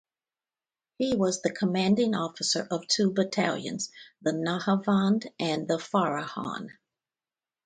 He 0.97 1.15
was 1.15 1.43
the 1.43 1.51
commanding 1.51 2.15
officer 2.15 2.67
of 2.71 2.87
two 2.87 3.11
battalions, 3.11 3.91
the 4.23 4.31
Nahavand 4.31 5.31
and 5.37 5.67
the 5.67 5.77
Farahan. 5.77 6.69